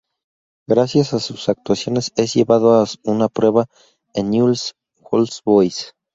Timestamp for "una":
3.03-3.29